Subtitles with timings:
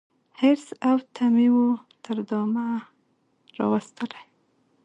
[0.39, 1.67] حرص او تمي وو
[2.03, 2.67] تر دامه
[3.57, 4.23] راوستلی